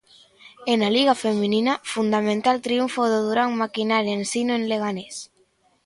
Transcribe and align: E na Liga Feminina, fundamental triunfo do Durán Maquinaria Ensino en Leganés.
E 0.71 0.73
na 0.81 0.89
Liga 0.97 1.13
Feminina, 1.23 1.73
fundamental 1.93 2.57
triunfo 2.65 3.01
do 3.11 3.19
Durán 3.27 3.49
Maquinaria 3.63 4.17
Ensino 4.21 4.51
en 4.59 4.63
Leganés. 4.71 5.15